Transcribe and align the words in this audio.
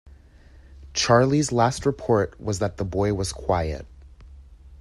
Charley's 0.95 1.51
last 1.51 1.85
report 1.85 2.41
was 2.41 2.57
that 2.57 2.77
the 2.77 2.83
boy 2.83 3.13
was 3.13 3.31
quiet. 3.31 3.85